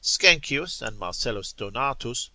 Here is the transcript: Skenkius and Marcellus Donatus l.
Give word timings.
Skenkius 0.03 0.81
and 0.81 0.97
Marcellus 0.97 1.53
Donatus 1.53 2.25
l. 2.25 2.29